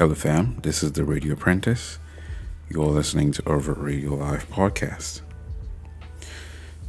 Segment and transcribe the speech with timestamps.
[0.00, 0.56] Hello, fam.
[0.62, 1.98] This is the Radio Apprentice.
[2.70, 5.20] You're listening to Over Radio Live podcast.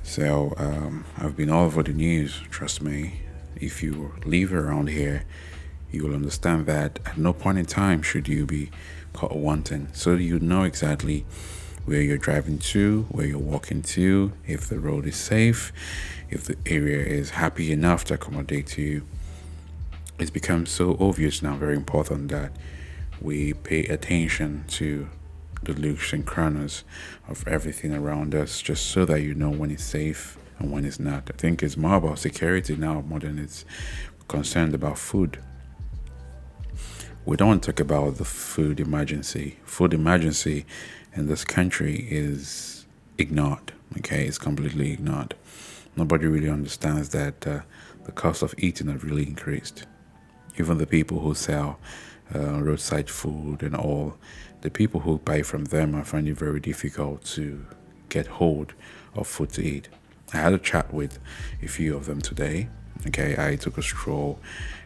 [0.02, 2.40] So, um, I've been all over the news.
[2.50, 3.20] Trust me.
[3.58, 5.26] If you live around here,
[5.92, 8.72] you will understand that at no point in time should you be
[9.12, 9.90] caught wanting.
[9.92, 11.26] So you know exactly
[11.84, 15.74] where you're driving to, where you're walking to, if the road is safe,
[16.30, 19.06] if the area is happy enough to accommodate you.
[20.18, 22.54] It's become so obvious now, very important that
[23.22, 25.08] we pay attention to
[25.64, 26.84] the looks and corners
[27.28, 31.00] of everything around us just so that you know when it's safe and when it's
[31.00, 31.30] not.
[31.30, 33.64] I think it's more about security now more than it's
[34.28, 35.42] concerned about food.
[37.26, 39.58] We don't talk about the food emergency.
[39.64, 40.66] Food emergency
[41.14, 42.86] in this country is
[43.20, 43.74] ignored.
[44.00, 45.36] Okay, it's completely ignored.
[45.96, 47.60] Nobody really understands that uh,
[48.06, 49.86] the cost of eating has really increased.
[50.58, 51.80] Even the people who sell
[52.36, 54.18] uh, roadside food and all,
[54.62, 57.66] the people who buy from them are finding it very difficult to
[58.10, 58.74] get hold
[59.16, 59.90] of food to eat.
[60.34, 61.20] I had a chat with
[61.62, 62.70] a few of them today.
[63.08, 64.40] Okay, I took a stroll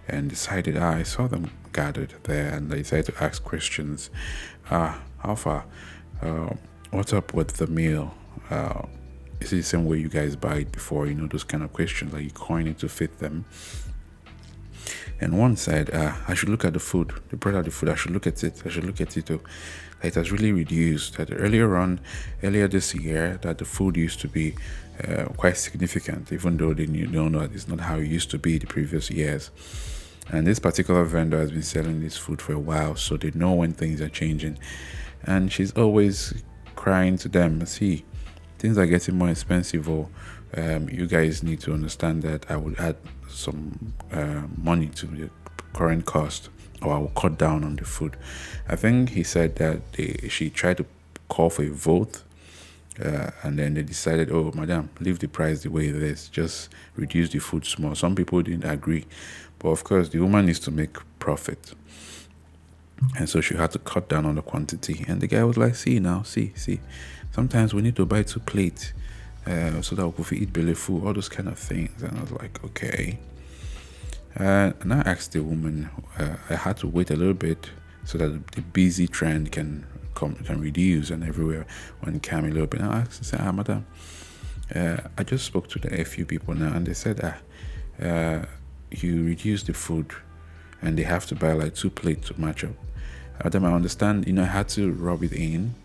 [0.08, 4.10] and decided ah, I saw them gathered there and they decided to ask questions.
[4.72, 5.66] Ah, how far?
[6.22, 6.54] Uh,
[6.92, 8.16] what's up with the meal?
[8.50, 8.84] Uh,
[9.42, 11.08] is it the same way you guys buy it before?
[11.08, 13.46] You know, those kind of questions, like you coin it to fit them.
[15.22, 17.14] And one said, uh, I should look at the food.
[17.30, 17.90] the out the food.
[17.90, 18.62] I should look at it.
[18.66, 19.42] I should look at it too.
[20.04, 21.18] It has really reduced.
[21.18, 22.00] That earlier on,
[22.44, 24.56] earlier this year, that the food used to be
[25.08, 28.58] uh, quite significant, even though they don't know it's not how it used to be
[28.58, 29.52] the previous years.
[30.30, 33.54] And this particular vendor has been selling this food for a while, so they know
[33.54, 34.58] when things are changing.
[35.24, 36.34] And she's always
[36.76, 38.06] crying to them, see,
[38.58, 40.10] things are getting more expensive, or
[40.56, 45.30] um, you guys need to understand that I would add some uh, money to the
[45.74, 46.50] current cost
[46.82, 48.18] or I will cut down on the food.
[48.68, 50.86] I think he said that they, she tried to
[51.28, 52.24] call for a vote
[53.04, 56.70] uh, and then they decided, oh, madam, leave the price the way it is, just
[56.96, 57.94] reduce the food small.
[57.96, 59.06] Some people didn't agree,
[59.60, 61.74] but of course, the woman needs to make profit.
[63.18, 65.04] And so she had to cut down on the quantity.
[65.08, 66.80] And the guy was like, see now, see, see.
[67.32, 68.94] Sometimes we need to buy two plates
[69.46, 72.02] uh, so that we could eat belly food, all those kind of things.
[72.02, 73.20] And I was like, okay.
[74.38, 77.70] Uh, and I asked the woman, uh, I had to wait a little bit
[78.04, 81.66] so that the busy trend can come can reduce and everywhere
[82.02, 82.82] when calm a little bit.
[82.82, 83.86] And I asked, I said, ah, madam,
[84.76, 87.38] uh, I just spoke to the, a few people now and they said, ah,
[88.04, 88.46] uh,
[88.92, 90.12] you reduce the food
[90.82, 92.76] and they have to buy like two plates to match up.
[93.44, 95.76] Madam, I understand, you know, I had to rub it in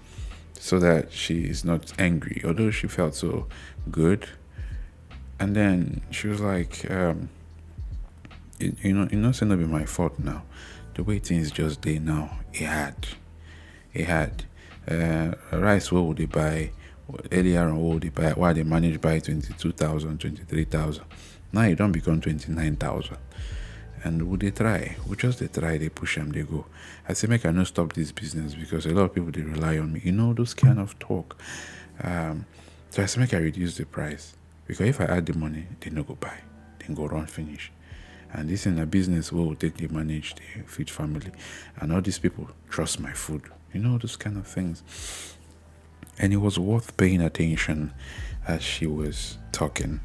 [0.61, 3.47] so that she is not angry, although she felt so
[3.91, 4.29] good.
[5.39, 7.31] And then she was like, um,
[8.59, 10.43] you, you know, it's not be my fault now.
[10.95, 12.95] The way things just they now, it had,
[13.95, 14.45] it had.
[14.87, 16.73] Uh, rice, what would they buy?
[17.33, 18.33] Earlier on, what would they buy?
[18.33, 21.05] Why they managed by 22,000, 23,000.
[21.53, 23.17] Now you don't become 29,000
[24.03, 24.97] and would they try?
[25.07, 26.67] We just they try, they push them, they go.
[27.09, 29.79] I say, make I not stop this business because a lot of people they rely
[29.79, 30.01] on me.
[30.05, 31.41] You know those kind of talk.
[32.03, 32.47] Um,
[32.91, 35.91] so I say, make I reduce the price because if I add the money, they
[35.91, 36.39] no go buy,
[36.79, 37.73] then go run finish.
[38.33, 41.33] And this in a business where we take they manage they feed family,
[41.81, 43.43] and all these people trust my food.
[43.73, 45.37] You know those kind of things.
[46.19, 47.93] And it was worth paying attention
[48.47, 50.01] as she was talking.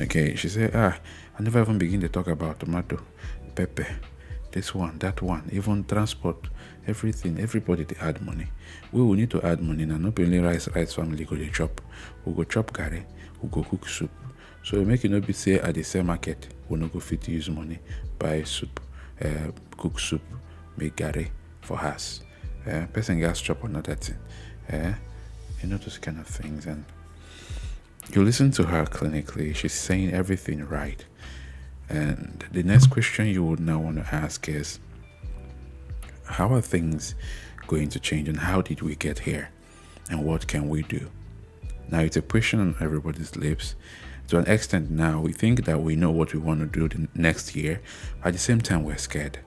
[0.00, 0.98] Okay, she said, ah,
[1.38, 3.00] I never even begin to talk about tomato,
[3.54, 3.86] pepper,
[4.50, 6.48] this one, that one, even transport,
[6.86, 7.38] everything.
[7.38, 8.46] Everybody they add money.
[8.92, 9.96] We will need to add money now.
[9.96, 11.80] Not only rice, rice family go chop.
[12.24, 13.04] We go chop curry.
[13.40, 14.10] We go cook soup.
[14.62, 16.48] So we make it not be say at the same market.
[16.68, 17.78] We no go fit to use money
[18.18, 18.80] buy soup,
[19.20, 20.22] uh, cook soup,
[20.76, 22.20] make curry for us.
[22.66, 24.16] Uh, person gas chop another thing.
[24.72, 24.92] Uh,
[25.62, 26.84] you know those kind of things and
[28.14, 31.04] you listen to her clinically she's saying everything right
[31.92, 34.80] and the next question you would now want to ask is
[36.24, 37.14] How are things
[37.66, 39.50] going to change and how did we get here?
[40.10, 41.10] And what can we do?
[41.90, 43.74] Now, it's a question on everybody's lips.
[44.28, 47.08] To an extent, now we think that we know what we want to do the
[47.14, 47.82] next year,
[48.24, 49.38] at the same time, we're scared.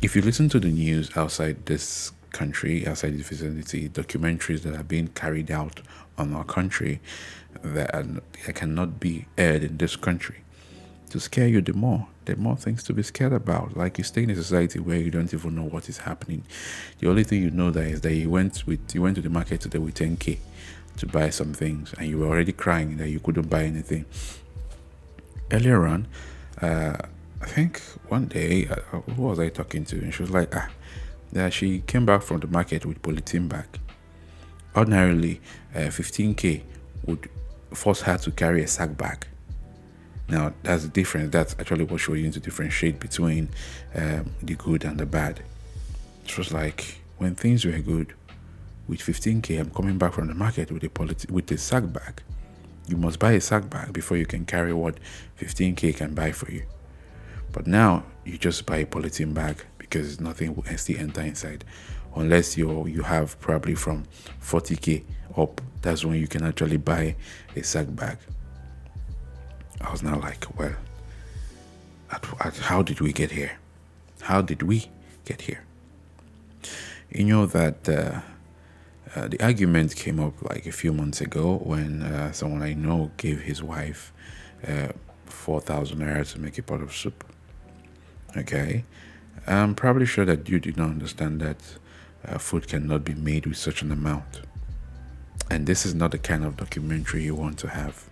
[0.00, 4.82] If you listen to the news outside this country, outside the vicinity, documentaries that are
[4.82, 5.82] being carried out
[6.16, 7.00] on our country
[7.62, 8.04] that, are,
[8.46, 10.44] that cannot be aired in this country,
[11.14, 12.08] to scare you the more.
[12.24, 13.76] There are more things to be scared about.
[13.76, 16.42] Like you stay in a society where you don't even know what is happening.
[16.98, 19.30] The only thing you know that is that you went with you went to the
[19.30, 20.38] market today with 10k
[20.96, 24.06] to buy some things and you were already crying that you couldn't buy anything.
[25.52, 26.08] Earlier on,
[26.60, 26.96] uh,
[27.40, 29.96] I think one day, uh, who was I talking to?
[29.96, 30.68] And she was like, ah,
[31.32, 33.66] that she came back from the market with polythene bag.
[34.74, 35.40] Ordinarily,
[35.76, 36.62] uh, 15k
[37.06, 37.30] would
[37.72, 39.28] force her to carry a sack bag.
[40.28, 41.30] Now, that's the difference.
[41.30, 43.48] That's actually what was using to differentiate between
[43.94, 45.42] um, the good and the bad.
[46.24, 48.14] It was like when things were good,
[48.86, 52.22] with 15k, I'm coming back from the market with a polyth- with a sack bag.
[52.86, 54.98] You must buy a sack bag before you can carry what
[55.40, 56.64] 15k can buy for you.
[57.52, 61.64] But now you just buy a polythene bag because nothing will still enter inside,
[62.14, 64.04] unless you you have probably from
[64.42, 65.04] 40k
[65.36, 65.60] up.
[65.80, 67.16] That's when you can actually buy
[67.56, 68.18] a sack bag.
[69.84, 70.74] I was now like, well,
[72.10, 73.58] at, at, how did we get here?
[74.22, 74.90] How did we
[75.24, 75.64] get here?
[77.10, 78.20] You know that uh,
[79.14, 83.10] uh, the argument came up like a few months ago when uh, someone I know
[83.16, 84.12] gave his wife
[84.66, 84.88] uh,
[85.26, 87.24] 4,000 naira to make a pot of soup.
[88.36, 88.84] Okay.
[89.46, 91.58] I'm probably sure that you did not understand that
[92.26, 94.40] uh, food cannot be made with such an amount.
[95.50, 98.08] And this is not the kind of documentary you want to have.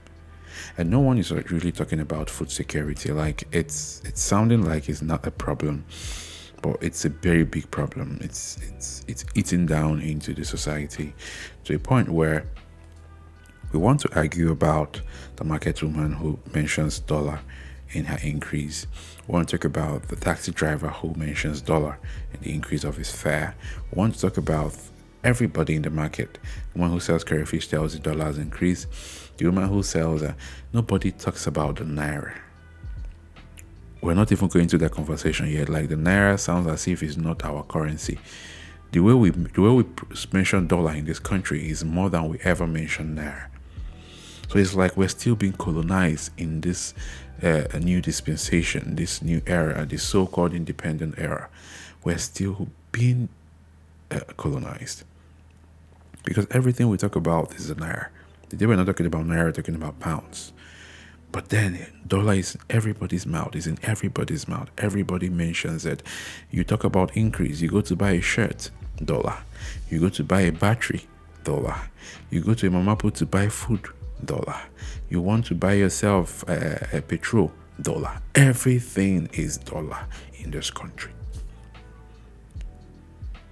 [0.78, 3.12] And no one is really talking about food security.
[3.12, 5.84] Like it's it's sounding like it's not a problem
[6.62, 8.19] but it's a very big problem.
[8.22, 11.12] It's it's it's eating down into the society
[11.64, 12.46] to a point where
[13.72, 15.00] we want to argue about
[15.37, 17.40] the market woman who mentions dollar
[17.90, 18.87] in her increase.
[19.26, 21.98] We want to talk about the taxi driver who mentions dollar
[22.32, 23.55] in the increase of his fare.
[23.90, 24.76] We want to talk about
[25.24, 26.38] everybody in the market.
[26.72, 28.86] The one who sells curry fish tells the dollars increase.
[29.36, 30.34] The woman who sells, uh,
[30.72, 32.34] nobody talks about the naira
[34.02, 35.69] we're not even going to that conversation yet.
[35.69, 38.19] Like the naira sounds as if it's not our currency.
[38.90, 39.84] The way we the way we
[40.32, 43.46] mention dollar in this country is more than we ever mention naira.
[44.50, 46.92] So it's like we're still being colonized in this
[47.42, 51.48] uh, new dispensation, this new era, this so-called independent era.
[52.04, 53.30] We're still being
[54.10, 55.04] uh, colonized
[56.24, 58.08] because everything we talk about is naira.
[58.48, 60.52] Today we're not talking about naira, we're talking about pounds.
[61.32, 64.69] But then dollar is everybody's mouth, is in everybody's mouth.
[64.76, 66.02] Everybody mentions it.
[66.50, 68.70] You talk about increase, you go to buy a shirt,
[69.02, 69.38] dollar.
[69.88, 71.06] You go to buy a battery,
[71.44, 71.76] dollar.
[72.30, 73.86] You go to a mama put to buy food,
[74.24, 74.60] dollar.
[75.08, 78.20] You want to buy yourself a, a petrol, dollar.
[78.34, 81.12] Everything is dollar in this country.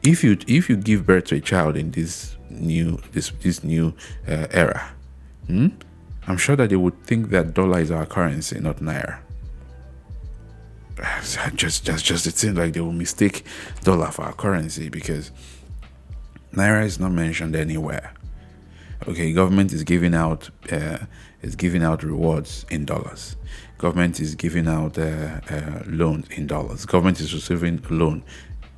[0.03, 3.95] If you if you give birth to a child in this new this this new
[4.27, 4.93] uh, era,
[5.47, 5.69] hmm,
[6.27, 9.19] I'm sure that they would think that dollar is our currency, not naira.
[11.55, 13.47] Just, just, just it seems like they will mistake
[13.85, 15.31] dollar for our currency because
[16.53, 18.13] naira is not mentioned anywhere.
[19.09, 20.99] Okay, government is giving out uh,
[21.41, 23.37] is giving out rewards in dollars.
[23.79, 26.85] Government is giving out uh, uh, loans in dollars.
[26.85, 28.23] Government is receiving loan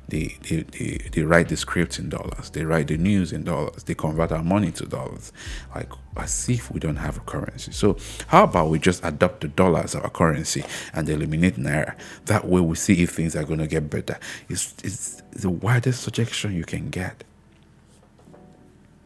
[0.09, 2.49] they, they, they, they write the scripts in dollars.
[2.49, 3.83] They write the news in dollars.
[3.83, 5.31] They convert our money to dollars.
[5.73, 7.71] Like as if we don't have a currency.
[7.71, 7.97] So
[8.27, 10.63] how about we just adopt the dollar as our currency
[10.93, 11.95] and eliminate naira?
[12.25, 14.19] That way we see if things are going to get better.
[14.49, 17.23] It's, it's the widest suggestion you can get.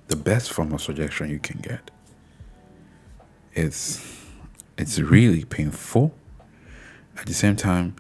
[0.07, 1.91] The best form of suggestion you can get.
[3.53, 4.15] It's
[4.77, 6.13] it's really painful.
[7.17, 7.95] At the same time,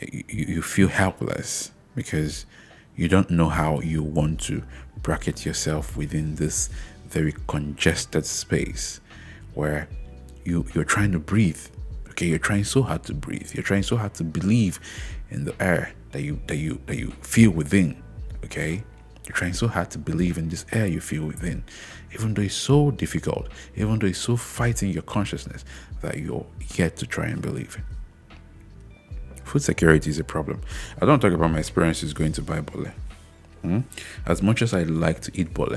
[0.00, 2.46] you, you feel helpless because
[2.94, 4.62] you don't know how you want to
[5.02, 6.70] bracket yourself within this
[7.08, 9.00] very congested space
[9.54, 9.88] where
[10.44, 11.60] you you're trying to breathe
[12.10, 12.26] okay?
[12.26, 13.52] You're trying so hard to breathe.
[13.52, 14.78] You're trying so hard to believe
[15.30, 18.00] in the air that you that you that you feel within
[18.44, 18.84] okay?
[19.26, 21.64] You're trying so hard to believe in this air you feel within
[22.14, 25.64] even though it's so difficult even though it's so fighting your consciousness
[26.00, 27.97] that you're yet to try and believe it
[29.48, 30.60] food security is a problem.
[31.00, 32.86] I don't talk about my experiences going to buy bole.
[33.62, 33.80] Hmm?
[34.26, 35.76] As much as I like to eat bole,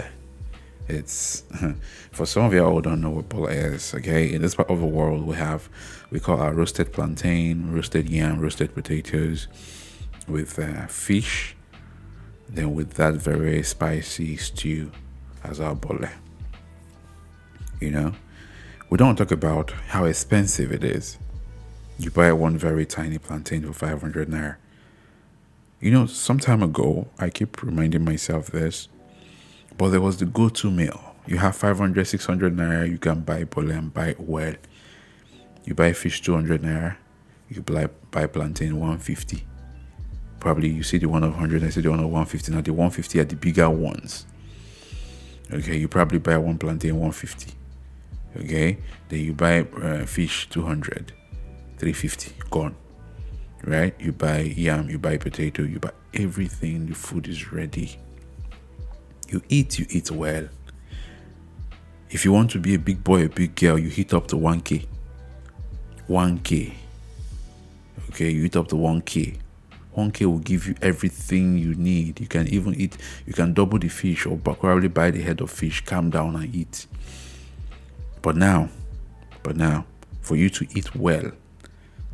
[0.87, 1.43] it's
[2.11, 3.93] for some of y'all who don't know what bole is.
[3.95, 5.69] Okay, in this part of the world, we have
[6.11, 9.47] we call our roasted plantain, roasted yam, roasted potatoes
[10.27, 11.55] with uh, fish.
[12.49, 14.91] Then with that very spicy stew
[15.43, 16.05] as our bole.
[17.79, 18.13] You know,
[18.89, 21.17] we don't talk about how expensive it is
[22.01, 24.55] you buy one very tiny plantain for 500 naira.
[25.79, 28.87] You know, some time ago, I keep reminding myself this,
[29.77, 30.99] but there was the go to meal.
[31.27, 34.55] You have 500, 600 naira, you can buy bole and buy well.
[35.63, 36.97] You buy fish 200 naira,
[37.49, 39.45] you buy, buy plantain 150.
[40.39, 42.51] Probably you see the one of 100, I see the one of 150.
[42.51, 44.25] Now, the 150 are the bigger ones.
[45.53, 47.53] Okay, you probably buy one plantain 150.
[48.37, 48.79] Okay,
[49.09, 51.13] then you buy uh, fish 200
[51.81, 52.75] 350 gone
[53.63, 57.97] right you buy yam you buy potato you buy everything, the food is ready.
[59.29, 60.47] You eat, you eat well.
[62.09, 64.35] If you want to be a big boy, a big girl, you hit up to
[64.35, 64.85] 1K.
[66.09, 66.73] 1K.
[68.09, 69.37] Okay, you hit up to 1K.
[69.95, 72.19] 1K will give you everything you need.
[72.19, 75.49] You can even eat, you can double the fish or probably buy the head of
[75.49, 76.87] fish, calm down and eat.
[78.21, 78.69] But now,
[79.43, 79.85] but now,
[80.21, 81.31] for you to eat well,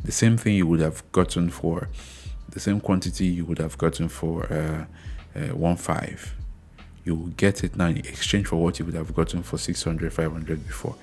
[0.04, 1.88] the same thing you would have gotten for
[2.50, 4.86] the same quantity you would have gotten for uh,
[5.38, 6.34] uh, one five.
[7.04, 10.12] You will get it now in exchange for what you would have gotten for 600
[10.12, 10.96] 500 before.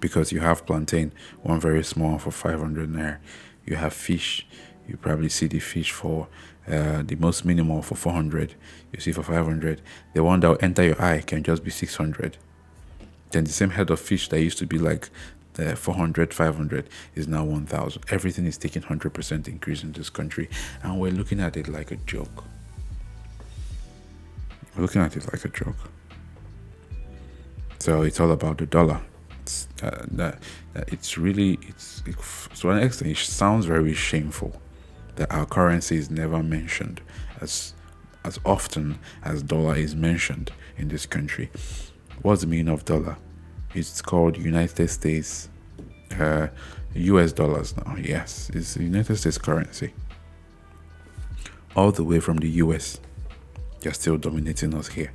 [0.00, 3.18] Because you have plantain one very small for 500 naira.
[3.66, 4.46] You have fish
[4.90, 6.26] you probably see the fish for
[6.68, 8.54] uh, the most minimal for 400
[8.92, 9.80] you see for 500
[10.14, 12.36] the one that will enter your eye can just be 600
[13.30, 15.10] then the same head of fish that used to be like
[15.60, 20.48] the 400 500 is now 1000 everything is taking 100% increase in this country
[20.82, 22.44] and we're looking at it like a joke.
[24.74, 25.76] We're looking at it like a joke.
[27.78, 29.00] So it's all about the dollar.
[29.42, 30.38] It's, uh, that,
[30.74, 32.16] that it's really it's it,
[32.56, 34.60] to an extent it sounds very shameful
[35.16, 37.00] that our currency is never mentioned
[37.40, 37.74] as
[38.24, 41.50] as often as dollar is mentioned in this country.
[42.22, 43.16] What's the meaning of dollar
[43.74, 45.48] it's called United States
[46.18, 46.48] uh,
[46.94, 47.96] US dollars now.
[47.96, 49.92] Yes, it's the United States currency.
[51.76, 53.00] All the way from the US,
[53.80, 55.12] they're still dominating us here.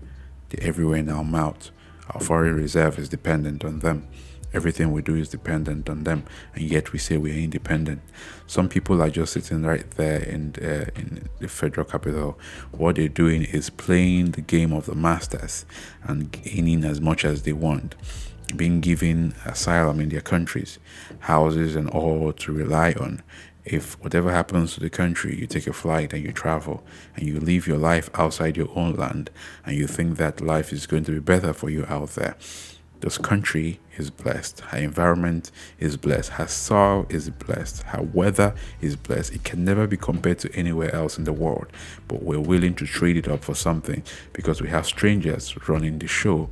[0.50, 1.70] They're everywhere in our mouth.
[2.12, 4.08] Our foreign reserve is dependent on them.
[4.54, 8.02] Everything we do is dependent on them, and yet we say we're independent.
[8.48, 12.40] Some people are just sitting right there in uh, in the federal capital.
[12.72, 15.66] What they're doing is playing the game of the masters
[16.04, 17.96] and gaining as much as they want
[18.56, 20.80] being given asylum in their countries,
[21.20, 23.22] houses, and all to rely on.
[23.64, 26.84] If whatever happens to the country, you take a flight and you travel
[27.16, 29.32] and you live your life outside your own land
[29.66, 32.36] and you think that life is going to be better for you out there.
[33.00, 34.62] This country is blessed.
[34.62, 36.32] Her environment is blessed.
[36.34, 37.84] Her soil is blessed.
[37.84, 39.34] Her weather is blessed.
[39.34, 41.68] It can never be compared to anywhere else in the world.
[42.08, 46.08] But we're willing to trade it up for something because we have strangers running the
[46.08, 46.50] show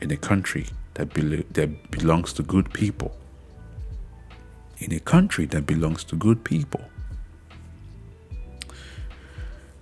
[0.00, 3.16] in a country that, be- that belongs to good people,
[4.78, 6.84] in a country that belongs to good people.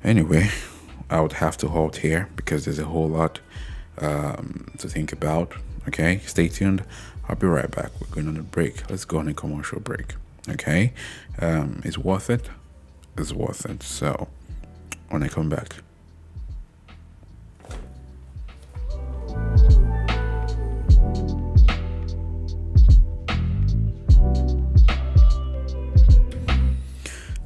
[0.02, 0.50] Anyway,
[1.11, 3.40] I would have to halt here because there's a whole lot
[3.99, 5.55] um, to think about.
[5.88, 6.85] Okay, stay tuned.
[7.29, 7.90] I'll be right back.
[8.00, 8.88] We're going on a break.
[8.90, 10.14] Let's go on a commercial break.
[10.49, 10.93] Okay,
[11.38, 12.49] um, it's worth it.
[13.19, 13.83] It's worth it.
[13.83, 14.29] So,
[15.11, 15.76] when I come back.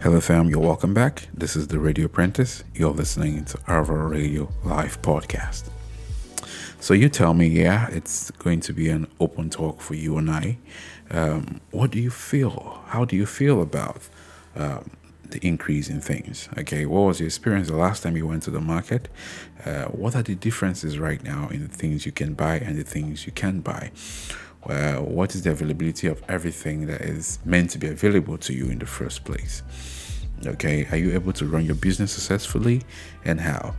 [0.04, 0.50] Hello, fam.
[0.50, 1.28] You're welcome back.
[1.32, 2.62] This is the Radio Apprentice.
[2.75, 5.70] You're listening to Arvo Radio Live Podcast.
[6.78, 10.30] So you tell me, yeah, it's going to be an open talk for you and
[10.30, 10.58] I.
[11.11, 12.82] Um, what do you feel?
[12.88, 14.06] How do you feel about
[14.54, 14.90] um,
[15.25, 16.50] the increase in things?
[16.58, 19.08] Okay, what was your experience the last time you went to the market?
[19.64, 22.84] Uh, what are the differences right now in the things you can buy and the
[22.84, 23.90] things you can't buy?
[24.66, 28.71] Well, what is the availability of everything that is meant to be available to you
[28.71, 29.62] in the first place?
[30.47, 32.83] Okay, are you able to run your business successfully
[33.26, 33.75] and how?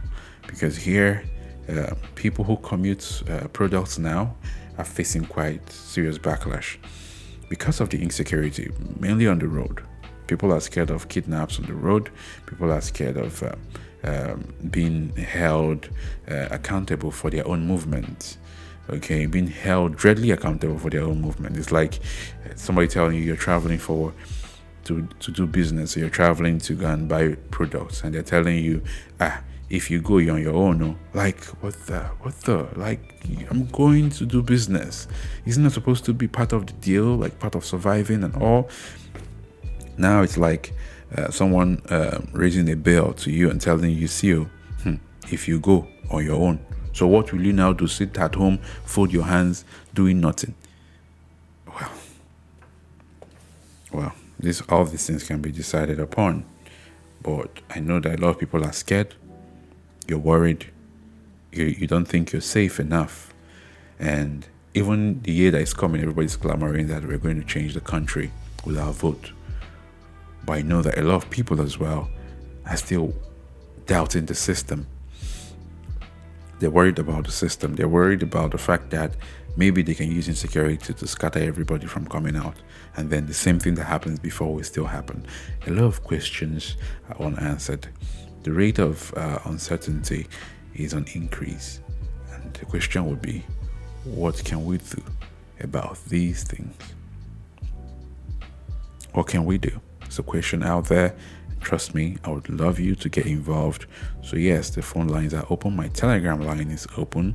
[0.46, 1.24] Because here,
[1.70, 4.36] uh, people who commute uh, products now
[4.78, 6.78] are facing quite serious backlash
[7.50, 9.82] because of the insecurity, mainly on the road.
[10.28, 12.12] People are scared of kidnaps on the road.
[12.46, 13.56] People are scared of uh,
[14.04, 15.90] um, being held
[16.30, 18.38] uh, accountable for their own movements
[18.90, 21.58] okay being held dreadly accountable for their own movement.
[21.58, 22.00] It's like
[22.56, 24.14] somebody telling you you're traveling for
[24.86, 28.84] to, to do business you're traveling to go and buy products and they're telling you
[29.20, 30.96] ah if you go you're on your own no.
[31.14, 35.08] Like what the what the like i'm going to do business.
[35.46, 38.70] Isn't that supposed to be part of the deal like part of surviving and all?
[39.98, 40.74] Now it's like
[41.18, 44.96] uh, someone uh, raising a bill to you and telling you see hmm,
[45.32, 46.60] if you go on your own
[46.96, 47.88] so what will you now do?
[47.88, 50.56] Sit at home, fold your hands, doing nothing.
[51.68, 51.92] Well,
[53.92, 56.46] well, this all these things can be decided upon.
[57.22, 59.14] But I know that a lot of people are scared.
[60.08, 60.72] You're worried.
[61.52, 63.34] You, you don't think you're safe enough.
[64.00, 67.82] And even the year that is coming, everybody's clamoring that we're going to change the
[67.82, 68.32] country
[68.64, 69.34] with our vote.
[70.46, 72.10] But I know that a lot of people as well
[72.66, 73.14] are still
[73.86, 74.88] doubting the system
[76.60, 77.76] they're worried about the system.
[77.76, 79.16] They're worried about the fact that
[79.58, 82.56] Maybe they can use insecurity to scatter everybody from coming out.
[82.98, 85.26] And then the same thing that happens before will still happen.
[85.66, 86.76] A lot of questions
[87.10, 87.88] are unanswered.
[88.44, 90.28] The rate of uh, uncertainty
[90.74, 91.80] is on increase.
[92.34, 93.46] And the question would be
[94.04, 95.02] what can we do
[95.62, 96.76] about these things?
[99.14, 99.80] What can we do?
[100.02, 101.16] It's a question out there.
[101.66, 103.88] Trust me, I would love you to get involved.
[104.22, 105.76] So, yes, the phone lines are open.
[105.76, 107.34] My Telegram line is open.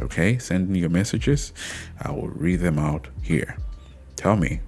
[0.00, 1.52] Okay, send me your messages.
[2.00, 3.58] I will read them out here.
[4.14, 4.60] Tell me,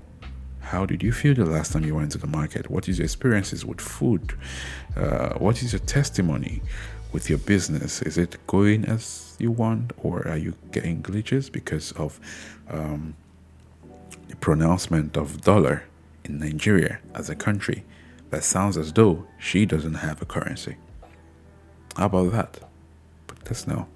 [0.59, 2.69] how did you feel the last time you went to the market?
[2.69, 4.37] What is your experiences with food?
[4.97, 6.61] Uh, what is your testimony
[7.13, 8.03] with your business?
[8.03, 12.19] Is it going as you want, or are you getting glitches because of
[12.69, 13.15] um,
[14.27, 15.85] the pronouncement of dollar
[16.25, 17.85] in Nigeria as a country?
[18.31, 20.77] That sounds as though she doesn't have a currency.
[21.97, 22.59] How about that?
[23.27, 23.87] But let's know.